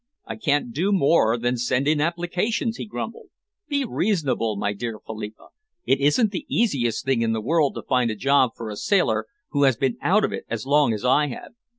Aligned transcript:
"I 0.25 0.35
can't 0.35 0.73
do 0.73 0.91
more 0.91 1.37
than 1.37 1.57
send 1.57 1.87
in 1.87 2.01
applications," 2.01 2.77
he 2.77 2.87
grumbled. 2.87 3.27
"Be 3.67 3.85
reasonable, 3.85 4.55
my 4.57 4.73
dear 4.73 4.99
Philippa. 5.05 5.49
It 5.85 5.99
isn't 5.99 6.31
the 6.31 6.47
easiest 6.49 7.05
thing 7.05 7.21
in 7.21 7.33
the 7.33 7.39
world 7.41 7.75
to 7.75 7.83
find 7.83 8.09
a 8.09 8.15
job 8.15 8.53
for 8.55 8.71
a 8.71 8.75
sailor 8.77 9.27
who 9.49 9.61
has 9.65 9.77
been 9.77 9.99
out 10.01 10.23
of 10.25 10.33
it 10.33 10.45
as 10.49 10.65
long 10.65 10.91
as 10.91 11.05
I 11.05 11.27
have." 11.27 11.51